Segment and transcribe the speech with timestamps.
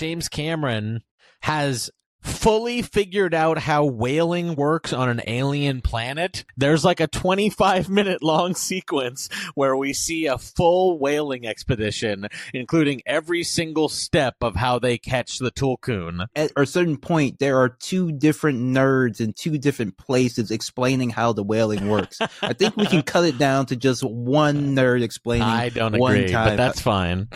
[0.00, 1.02] James Cameron
[1.42, 1.90] has
[2.22, 6.46] fully figured out how whaling works on an alien planet.
[6.56, 13.02] There's like a 25 minute long sequence where we see a full whaling expedition, including
[13.04, 16.24] every single step of how they catch the tulkun.
[16.34, 21.34] At a certain point, there are two different nerds in two different places explaining how
[21.34, 22.20] the whaling works.
[22.40, 25.46] I think we can cut it down to just one nerd explaining.
[25.46, 27.28] I don't one agree, but that's fine.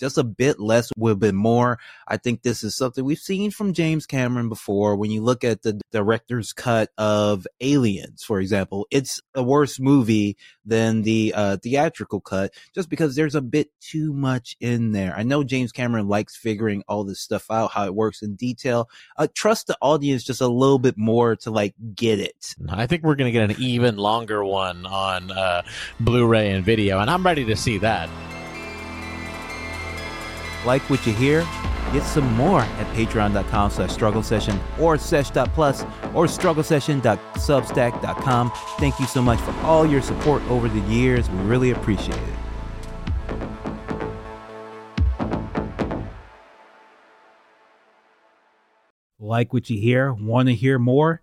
[0.00, 1.78] Just a bit less have been more.
[2.08, 4.96] I think this is something we've seen from James Cameron before.
[4.96, 10.36] When you look at the director's cut of Aliens, for example, it's a worse movie
[10.64, 15.14] than the uh, theatrical cut just because there's a bit too much in there.
[15.16, 18.88] I know James Cameron likes figuring all this stuff out, how it works in detail.
[19.16, 22.54] Uh, trust the audience just a little bit more to like get it.
[22.68, 25.62] I think we're going to get an even longer one on uh,
[25.98, 28.08] Blu-ray and video, and I'm ready to see that.
[30.64, 31.46] Like what you hear?
[31.92, 38.52] Get some more at patreon.com slash struggle session or sesh.plus or struggle session.substack.com.
[38.78, 41.28] Thank you so much for all your support over the years.
[41.30, 42.34] We really appreciate it.
[49.18, 50.12] Like what you hear?
[50.12, 51.22] Want to hear more?